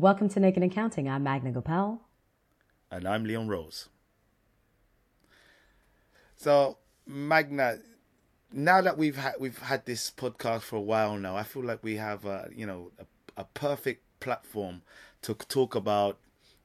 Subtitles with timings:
[0.00, 1.08] Welcome to Naked and Counting.
[1.08, 2.00] I'm Magna Gopal.
[2.88, 3.88] And I'm Leon Rose.
[6.36, 7.78] So, Magna,
[8.52, 11.82] now that we've had we've had this podcast for a while now, I feel like
[11.82, 14.82] we have a you know a, a perfect platform
[15.22, 16.18] to talk about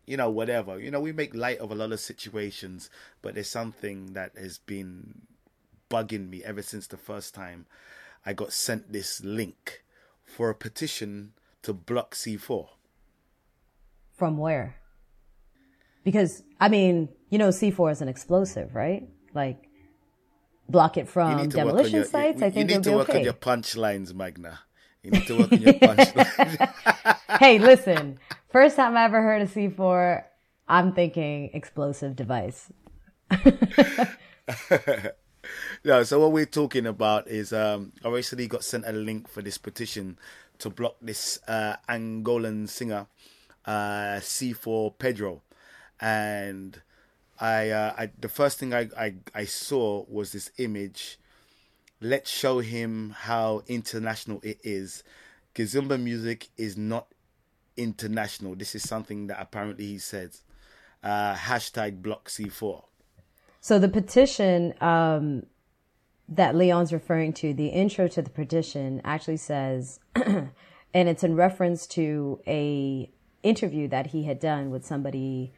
[0.05, 0.79] you know whatever.
[0.79, 2.91] You know, we make light of a lot of situations,
[3.23, 5.23] but there's something that has been
[5.89, 7.65] bugging me ever since the first time
[8.27, 9.83] I got sent this link
[10.23, 12.67] for a petition to block C4.
[14.23, 14.77] From where?
[16.05, 19.05] Because I mean, you know, C4 is an explosive, right?
[19.33, 19.67] Like
[20.69, 22.39] block it from demolition your, sites.
[22.39, 23.17] You, I think you need to work okay.
[23.17, 24.61] on your punchlines, Magna.
[25.01, 27.17] You need to work on your punchlines.
[27.41, 28.17] hey, listen.
[28.49, 30.23] First time I ever heard of C4,
[30.69, 32.71] I'm thinking explosive device.
[35.83, 39.41] no, so what we're talking about is um, I recently got sent a link for
[39.41, 40.17] this petition
[40.59, 43.07] to block this uh, Angolan singer,
[43.65, 45.41] uh, C4 Pedro,
[45.99, 46.81] and
[47.39, 51.19] I, uh, I the first thing I, I I saw was this image.
[52.01, 55.03] Let's show him how international it is.
[55.55, 57.07] Kizomba music is not
[57.77, 58.55] international.
[58.55, 60.31] This is something that apparently he said.
[61.01, 62.83] Uh, hashtag block C4.
[63.59, 65.45] So the petition um,
[66.29, 70.49] that Leon's referring to, the intro to the petition actually says, and
[70.93, 73.09] it's in reference to a
[73.43, 75.53] interview that he had done with somebody,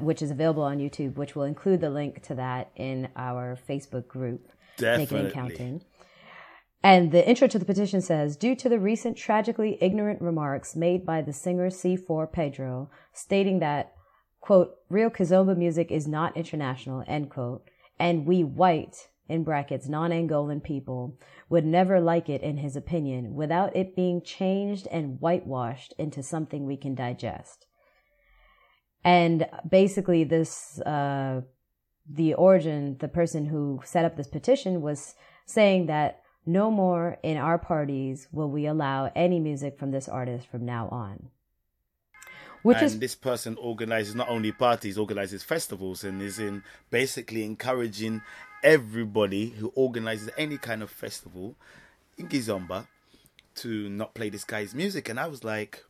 [0.00, 4.06] which is available on YouTube, which will include the link to that in our Facebook
[4.06, 5.16] group, Definitely.
[5.16, 5.80] Naked and Counting.
[6.82, 11.04] And the intro to the petition says, due to the recent tragically ignorant remarks made
[11.04, 13.94] by the singer C4 Pedro, stating that
[14.40, 20.62] quote, real Kizomba music is not international, end quote, and we white, in brackets, non-Angolan
[20.62, 26.22] people would never like it in his opinion without it being changed and whitewashed into
[26.22, 27.66] something we can digest.
[29.04, 31.42] And basically this, uh,
[32.10, 35.14] the origin, the person who set up this petition was
[35.46, 40.48] saying that no more in our parties will we allow any music from this artist
[40.48, 41.28] from now on.
[42.62, 47.44] Which and is this person organizes not only parties, organizes festivals, and is in basically
[47.44, 48.22] encouraging
[48.62, 51.54] everybody who organizes any kind of festival
[52.16, 52.86] in Kizomba
[53.56, 55.08] to not play this guy's music.
[55.08, 55.84] And I was like,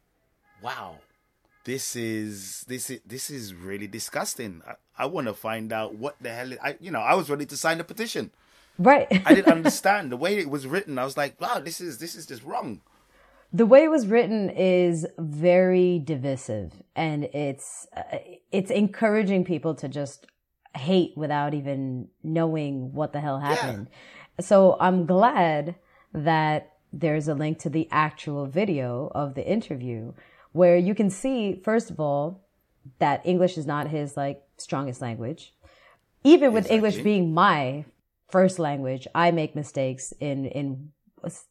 [0.62, 0.96] wow,
[1.64, 4.62] this is this is this is really disgusting.
[4.66, 6.52] I, I want to find out what the hell.
[6.62, 8.30] I you know I was ready to sign the petition.
[8.78, 9.08] Right.
[9.26, 10.98] I didn't understand the way it was written.
[10.98, 12.80] I was like, wow, this is this is just wrong
[13.52, 18.18] the way it was written is very divisive and it's uh,
[18.52, 20.26] it's encouraging people to just
[20.78, 23.88] hate without even knowing what the hell happened.
[23.90, 24.44] Yeah.
[24.44, 25.74] So I'm glad
[26.12, 30.14] that there's a link to the actual video of the interview
[30.52, 32.44] where you can see first of all
[32.98, 35.54] that English is not his like strongest language.
[36.24, 36.76] Even with exactly.
[36.76, 37.84] English being my
[38.28, 40.92] first language, I make mistakes in in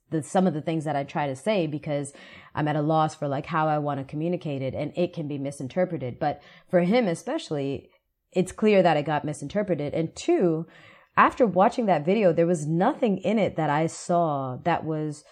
[0.10, 2.14] the, some of the things that I try to say because
[2.56, 5.28] I'm at a loss for like how I want to communicate it and it can
[5.28, 6.20] be misinterpreted.
[6.20, 7.90] But for him, especially,
[8.32, 9.94] it's clear that it got misinterpreted.
[9.94, 10.68] And two,
[11.16, 15.24] after watching that video, there was nothing in it that I saw that was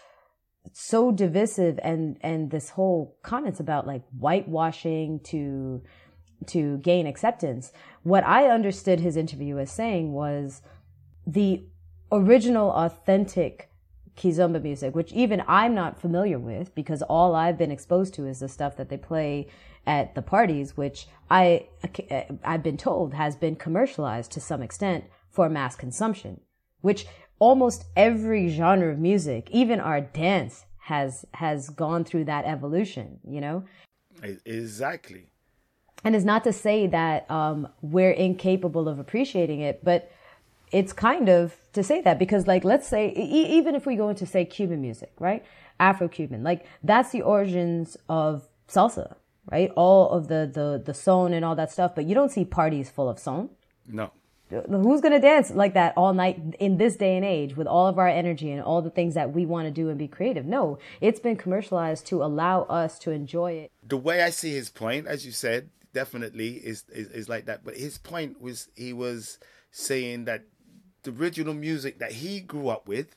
[0.73, 5.83] so divisive and, and this whole comments about like whitewashing to,
[6.47, 7.71] to gain acceptance.
[8.03, 10.61] What I understood his interview as saying was
[11.27, 11.67] the
[12.11, 13.69] original authentic
[14.15, 18.39] kizomba music, which even I'm not familiar with because all I've been exposed to is
[18.39, 19.47] the stuff that they play
[19.85, 21.67] at the parties, which I
[22.43, 26.41] I've been told has been commercialized to some extent for mass consumption,
[26.81, 27.05] which
[27.39, 33.41] almost every genre of music, even our dance has has gone through that evolution, you
[33.41, 33.63] know?
[34.23, 35.27] Exactly.
[36.03, 40.11] And it's not to say that um, we're incapable of appreciating it, but
[40.75, 44.09] it's kind of to say that because like let's say e- even if we go
[44.09, 45.43] into say Cuban music, right?
[45.79, 49.15] Afro-Cuban, like that's the origins of salsa,
[49.49, 49.71] right?
[49.77, 52.89] All of the the the son and all that stuff, but you don't see parties
[52.89, 53.51] full of son.
[53.87, 54.11] No.
[54.49, 57.97] Who's gonna dance like that all night in this day and age with all of
[57.97, 60.45] our energy and all the things that we want to do and be creative?
[60.45, 63.71] No, it's been commercialized to allow us to enjoy it.
[63.81, 67.63] The way I see his point, as you said, definitely is is, is like that.
[67.63, 69.39] But his point was he was
[69.71, 70.43] saying that
[71.05, 73.15] the original music that he grew up with.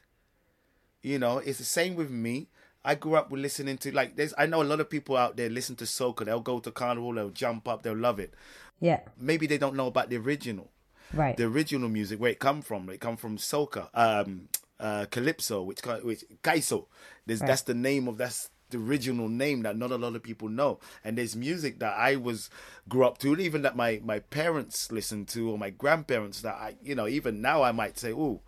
[1.03, 2.49] You know, it's the same with me.
[2.85, 5.37] I grew up with listening to like there's I know a lot of people out
[5.37, 6.25] there listen to soca.
[6.25, 8.33] They'll go to carnival, they'll jump up, they'll love it.
[8.81, 9.01] Yeah.
[9.19, 10.71] Maybe they don't know about the original.
[11.13, 11.37] Right.
[11.37, 12.89] The original music, where it come from.
[12.91, 14.49] It come from soca, um,
[14.79, 16.87] uh, calypso, which which kaiso.
[17.27, 17.49] There's right.
[17.49, 20.79] that's the name of that's the original name that not a lot of people know.
[21.05, 22.51] And there's music that I was
[22.89, 26.77] grew up to, even that my my parents listened to or my grandparents that I,
[26.83, 28.41] you know, even now I might say, oh,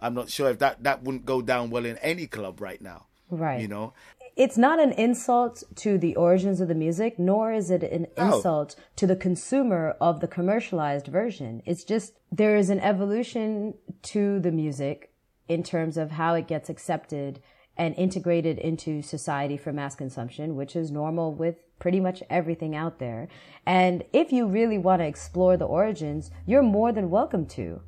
[0.00, 3.06] I'm not sure if that that wouldn't go down well in any club right now.
[3.30, 3.60] Right.
[3.60, 3.92] You know.
[4.36, 8.76] It's not an insult to the origins of the music, nor is it an insult
[8.94, 11.60] to the consumer of the commercialized version.
[11.66, 15.12] It's just there is an evolution to the music
[15.48, 17.40] in terms of how it gets accepted
[17.78, 22.98] and integrated into society for mass consumption, which is normal with pretty much everything out
[22.98, 23.28] there.
[23.64, 27.80] And if you really want to explore the origins, you're more than welcome to.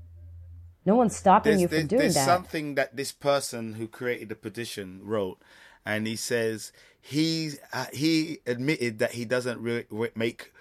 [0.87, 2.25] No one's stopping there's, you from there's, doing there's that.
[2.25, 5.39] something that this person who created the petition wrote,
[5.85, 10.53] and he says he uh, he admitted that he doesn't re- re- make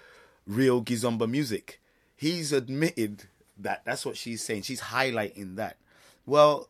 [0.46, 1.80] real Kizomba music.
[2.16, 3.24] He's admitted
[3.56, 3.82] that.
[3.84, 4.62] That's what she's saying.
[4.62, 5.76] She's highlighting that.
[6.26, 6.68] Well,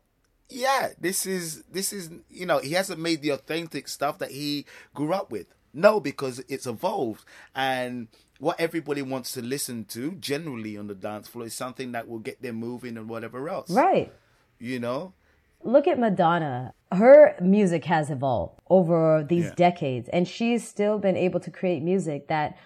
[0.50, 4.66] yeah, this is this is you know he hasn't made the authentic stuff that he
[4.94, 5.46] grew up with.
[5.72, 7.24] No, because it's evolved
[7.54, 8.08] and
[8.40, 12.18] what everybody wants to listen to generally on the dance floor is something that will
[12.18, 13.70] get them moving and whatever else.
[13.70, 14.12] Right.
[14.58, 15.12] You know?
[15.62, 16.72] Look at Madonna.
[16.90, 19.54] Her music has evolved over these Yeah.
[19.56, 22.56] decades, and she's still been able to create music that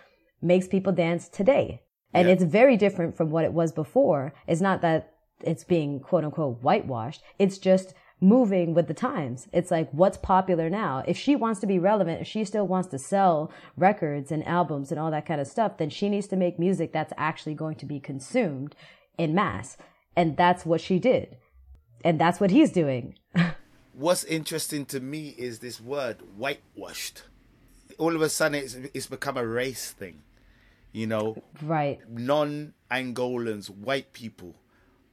[0.40, 1.82] makes people dance today.
[2.14, 2.34] And Yeah.
[2.34, 4.32] it's very different from what it was before.
[4.46, 9.48] It's not that it's being quote unquote whitewashed, it's just moving with the times.
[9.52, 11.04] It's like what's popular now.
[11.06, 14.90] If she wants to be relevant, if she still wants to sell records and albums
[14.90, 17.74] and all that kind of stuff, then she needs to make music that's actually going
[17.76, 18.74] to be consumed
[19.18, 19.76] in mass.
[20.16, 21.36] And that's what she did.
[22.04, 23.16] And that's what he's doing.
[23.92, 27.22] What's interesting to me is this word whitewashed.
[27.98, 30.22] All of a sudden, it's, it's become a race thing.
[30.92, 32.00] You know, Right.
[32.08, 34.54] non Angolans, white people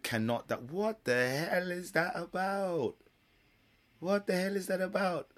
[0.03, 0.48] cannot.
[0.48, 2.95] That what the hell is that about?
[4.00, 5.30] What the hell is that about?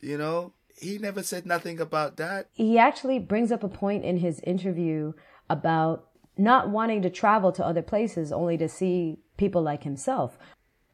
[0.00, 2.48] You know, he never said nothing about that.
[2.52, 5.12] He actually brings up a point in his interview
[5.48, 10.38] about not wanting to travel to other places only to see people like himself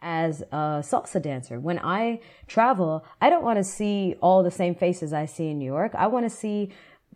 [0.01, 1.59] as a salsa dancer.
[1.59, 5.59] When I travel, I don't want to see all the same faces I see in
[5.59, 5.93] New York.
[5.95, 6.71] I want to see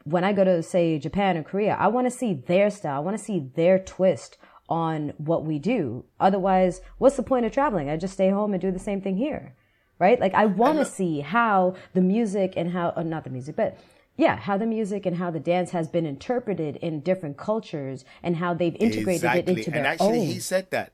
[0.05, 2.97] when I go to say Japan or Korea, I want to see their style.
[2.97, 4.37] I want to see their twist
[4.73, 6.03] on what we do.
[6.19, 7.91] Otherwise, what's the point of traveling?
[7.91, 9.55] I just stay home and do the same thing here.
[9.99, 10.19] Right?
[10.19, 13.79] Like I want to see how the music and how uh, not the music, but
[14.17, 18.37] yeah, how the music and how the dance has been interpreted in different cultures and
[18.37, 19.87] how they've integrated it into their own.
[19.87, 20.27] and actually, own.
[20.27, 20.93] he said that.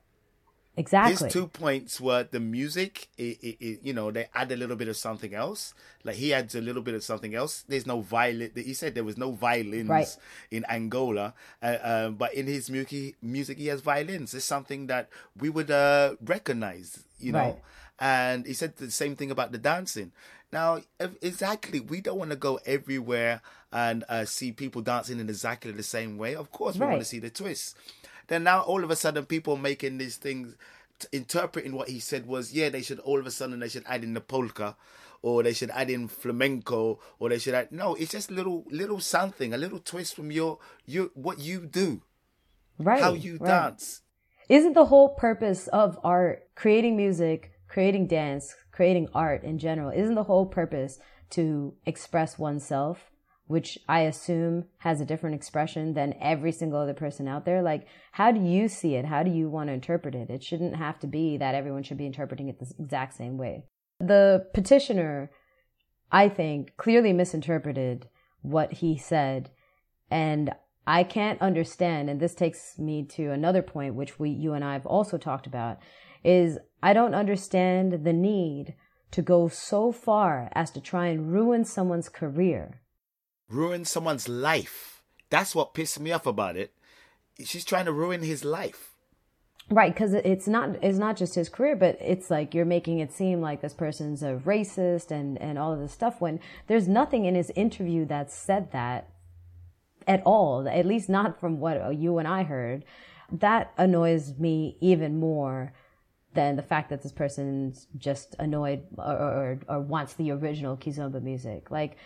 [0.78, 1.26] Exactly.
[1.26, 4.76] His two points were the music, it, it, it, you know, they add a little
[4.76, 5.74] bit of something else.
[6.04, 7.64] Like he adds a little bit of something else.
[7.68, 8.52] There's no violin.
[8.54, 10.16] He said there was no violins Right.
[10.50, 14.32] in Angola, uh, um, but in his music, music he has violins.
[14.34, 15.08] It's something that
[15.38, 17.38] we would uh, recognize, you know.
[17.38, 17.62] Right.
[18.00, 20.12] And he said the same thing about the dancing.
[20.52, 20.80] Now,
[21.20, 25.82] exactly, we don't want to go everywhere and uh, see people dancing in exactly the
[25.82, 26.34] same way.
[26.34, 27.74] Of course, we want to see the twists.
[28.28, 30.56] Then now, all of a sudden, people making these things,
[30.98, 33.84] t- interpreting what he said was, yeah, they should all of a sudden they should
[33.86, 34.76] add in the polka,
[35.22, 37.72] or they should add in flamenco, or they should add.
[37.72, 42.02] No, it's just little little something, a little twist from your your what you do,
[42.78, 43.02] right.
[43.02, 43.48] how you right.
[43.48, 44.02] dance.
[44.48, 49.90] Isn't the whole purpose of art creating music, creating dance, creating art in general?
[49.90, 50.98] Isn't the whole purpose
[51.30, 53.10] to express oneself,
[53.48, 57.62] which I assume has a different expression than every single other person out there?
[57.62, 59.06] Like, how do you see it?
[59.06, 60.30] How do you want to interpret it?
[60.30, 63.64] It shouldn't have to be that everyone should be interpreting it the exact same way.
[63.98, 65.30] The petitioner,
[66.12, 68.08] I think, clearly misinterpreted
[68.42, 69.50] what he said.
[70.10, 70.52] And
[70.86, 74.74] I can't understand, and this takes me to another point, which we, you and I
[74.74, 75.78] have also talked about,
[76.22, 78.74] is I don't understand the need
[79.10, 82.82] to go so far as to try and ruin someone's career.
[83.48, 85.02] Ruin someone's life.
[85.30, 86.72] That's what pissed me off about it.
[87.44, 88.94] She's trying to ruin his life.
[89.70, 93.12] Right, because it's not it's not just his career, but it's like you're making it
[93.12, 97.26] seem like this person's a racist and and all of this stuff when there's nothing
[97.26, 99.10] in his interview that said that
[100.06, 100.66] at all.
[100.66, 102.84] At least not from what you and I heard.
[103.30, 105.74] That annoys me even more
[106.32, 111.22] than the fact that this person's just annoyed or or, or wants the original kizomba
[111.22, 111.70] music.
[111.70, 111.98] Like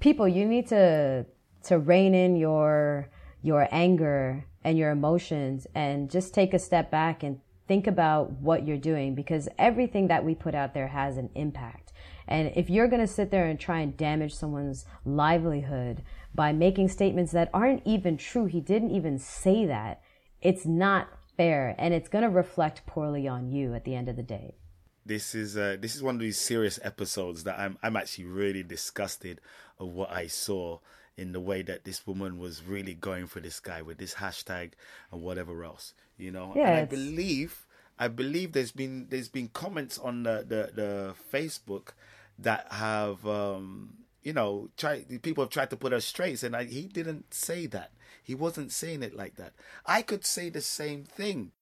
[0.00, 1.26] people, you need to
[1.64, 3.08] to rein in your
[3.42, 8.66] your anger and your emotions and just take a step back and think about what
[8.66, 11.92] you're doing because everything that we put out there has an impact.
[12.28, 16.02] And if you're going to sit there and try and damage someone's livelihood
[16.34, 20.02] by making statements that aren't even true, he didn't even say that.
[20.42, 24.16] It's not fair and it's going to reflect poorly on you at the end of
[24.16, 24.56] the day.
[25.06, 28.62] This is uh, this is one of these serious episodes that I'm I'm actually really
[28.62, 29.40] disgusted
[29.78, 30.78] of what I saw
[31.16, 34.72] in the way that this woman was really going for this guy with this hashtag
[35.10, 36.52] and whatever else, you know.
[36.54, 37.66] Yeah, and I believe
[37.98, 41.88] I believe there's been there's been comments on the the, the Facebook
[42.38, 46.64] that have um you know tried people have tried to put us straight and I,
[46.64, 47.92] he didn't say that.
[48.22, 49.52] He wasn't saying it like that.
[49.86, 51.52] I could say the same thing.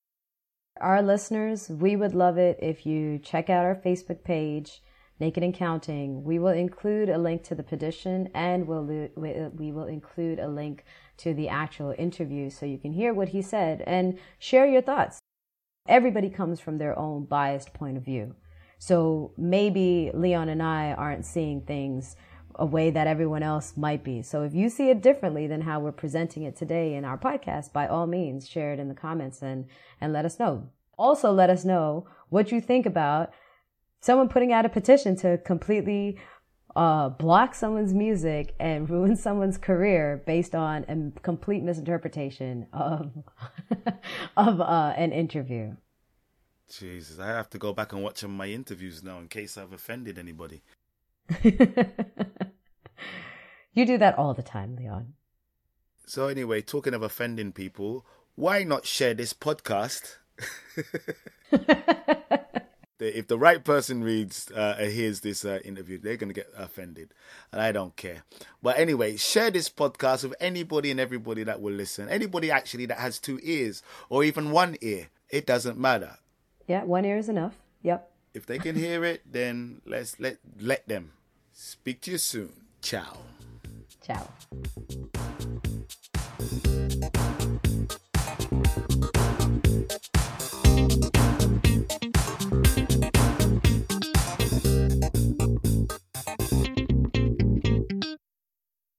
[0.81, 4.83] Our listeners, we would love it if you check out our Facebook page,
[5.21, 6.25] Naked and Counting.
[6.25, 9.09] We will include a link to the petition and we'll, we
[9.57, 10.85] we will include a link
[11.19, 15.21] to the actual interview so you can hear what he said and share your thoughts.
[15.87, 18.35] Everybody comes from their own biased point of view.
[18.79, 22.17] So maybe Leon and I aren't seeing things
[22.57, 24.23] a way that everyone else might be.
[24.23, 27.73] So if you see it differently than how we're presenting it today in our podcast,
[27.73, 29.67] by all means, share it in the comments and,
[30.01, 30.71] and let us know.
[30.97, 33.33] Also, let us know what you think about
[34.01, 36.19] someone putting out a petition to completely
[36.77, 43.13] uh, block someone's music and ruin someone's career based on a complete misinterpretation of
[44.37, 45.75] of uh, an interview.
[46.69, 50.19] Jesus, I have to go back and watch my interviews now in case I've offended
[50.19, 50.63] anybody.
[53.73, 55.15] you do that all the time, Leon.
[56.07, 58.05] So anyway, talking of offending people,
[58.35, 60.17] why not share this podcast?
[63.01, 67.15] if the right person reads uh, hears this uh, interview, they're gonna get offended,
[67.53, 68.25] and I don't care.
[68.63, 72.09] But anyway, share this podcast with anybody and everybody that will listen.
[72.09, 76.19] Anybody actually that has two ears or even one ear, it doesn't matter.
[76.67, 77.55] Yeah, one ear is enough.
[77.83, 78.11] Yep.
[78.35, 81.13] If they can hear it, then let's let let them.
[81.53, 82.53] Speak to you soon.
[82.83, 83.17] Ciao.
[84.03, 84.29] Ciao.